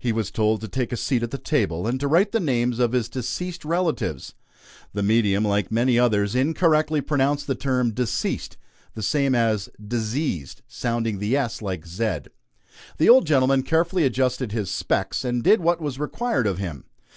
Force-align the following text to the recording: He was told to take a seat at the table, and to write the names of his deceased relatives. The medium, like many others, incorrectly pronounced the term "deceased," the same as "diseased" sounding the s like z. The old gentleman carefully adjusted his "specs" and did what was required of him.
He 0.00 0.10
was 0.10 0.32
told 0.32 0.60
to 0.62 0.66
take 0.68 0.90
a 0.90 0.96
seat 0.96 1.22
at 1.22 1.30
the 1.30 1.38
table, 1.38 1.86
and 1.86 2.00
to 2.00 2.08
write 2.08 2.32
the 2.32 2.40
names 2.40 2.80
of 2.80 2.90
his 2.90 3.08
deceased 3.08 3.64
relatives. 3.64 4.34
The 4.94 5.02
medium, 5.04 5.44
like 5.44 5.70
many 5.70 5.96
others, 5.96 6.34
incorrectly 6.34 7.00
pronounced 7.00 7.46
the 7.46 7.54
term 7.54 7.92
"deceased," 7.92 8.56
the 8.94 9.02
same 9.04 9.32
as 9.32 9.68
"diseased" 9.80 10.62
sounding 10.66 11.20
the 11.20 11.36
s 11.36 11.62
like 11.62 11.86
z. 11.86 12.16
The 12.98 13.08
old 13.08 13.28
gentleman 13.28 13.62
carefully 13.62 14.02
adjusted 14.02 14.50
his 14.50 14.72
"specs" 14.72 15.24
and 15.24 15.40
did 15.40 15.60
what 15.60 15.80
was 15.80 16.00
required 16.00 16.48
of 16.48 16.58
him. 16.58 16.86